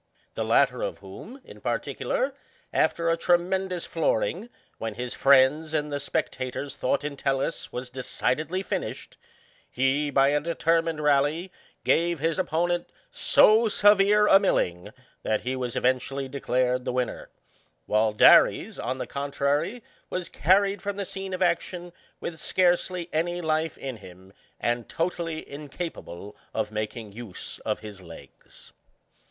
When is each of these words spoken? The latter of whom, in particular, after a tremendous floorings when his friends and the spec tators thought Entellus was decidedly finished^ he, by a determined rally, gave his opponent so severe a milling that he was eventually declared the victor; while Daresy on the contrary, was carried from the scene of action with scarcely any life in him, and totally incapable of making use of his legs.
The 0.33 0.43
latter 0.43 0.81
of 0.81 0.97
whom, 0.97 1.39
in 1.45 1.61
particular, 1.61 2.33
after 2.73 3.11
a 3.11 3.15
tremendous 3.17 3.85
floorings 3.85 4.49
when 4.79 4.95
his 4.95 5.13
friends 5.13 5.75
and 5.75 5.93
the 5.93 5.99
spec 5.99 6.31
tators 6.31 6.73
thought 6.73 7.03
Entellus 7.03 7.71
was 7.71 7.91
decidedly 7.91 8.63
finished^ 8.63 9.17
he, 9.69 10.09
by 10.09 10.29
a 10.29 10.39
determined 10.41 11.03
rally, 11.03 11.51
gave 11.83 12.17
his 12.17 12.39
opponent 12.39 12.89
so 13.11 13.67
severe 13.67 14.25
a 14.25 14.39
milling 14.39 14.89
that 15.21 15.41
he 15.41 15.55
was 15.55 15.75
eventually 15.75 16.27
declared 16.27 16.83
the 16.83 16.91
victor; 16.91 17.29
while 17.85 18.11
Daresy 18.11 18.81
on 18.83 18.97
the 18.97 19.05
contrary, 19.05 19.83
was 20.09 20.29
carried 20.29 20.81
from 20.81 20.95
the 20.97 21.05
scene 21.05 21.31
of 21.31 21.43
action 21.43 21.93
with 22.19 22.39
scarcely 22.39 23.07
any 23.13 23.39
life 23.39 23.77
in 23.77 23.97
him, 23.97 24.33
and 24.59 24.89
totally 24.89 25.47
incapable 25.47 26.35
of 26.55 26.71
making 26.71 27.11
use 27.11 27.59
of 27.59 27.81
his 27.81 28.01
legs. 28.01 28.71